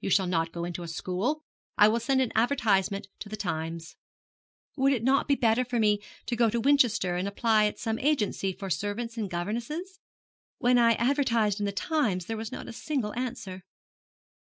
'You 0.00 0.10
shall 0.10 0.26
not 0.26 0.50
go 0.50 0.64
into 0.64 0.82
a 0.82 0.88
school. 0.88 1.44
I 1.76 1.86
will 1.86 2.00
send 2.00 2.20
an 2.20 2.32
advertisement 2.34 3.06
to 3.20 3.28
the 3.28 3.36
Times.' 3.36 3.94
'Would 4.76 4.92
it 4.92 5.04
not 5.04 5.28
be 5.28 5.36
better 5.36 5.64
for 5.64 5.78
me 5.78 6.02
to 6.26 6.34
go 6.34 6.50
to 6.50 6.58
Winchester 6.60 7.14
and 7.14 7.28
apply 7.28 7.66
at 7.66 7.78
some 7.78 8.00
agency 8.00 8.52
for 8.52 8.68
servants 8.68 9.16
and 9.16 9.30
governesses? 9.30 10.00
When 10.58 10.76
I 10.76 10.94
advertised 10.94 11.60
in 11.60 11.66
the 11.66 11.70
Times 11.70 12.26
there 12.26 12.36
was 12.36 12.50
not 12.50 12.66
a 12.66 12.72
single 12.72 13.14
answer.' 13.14 13.62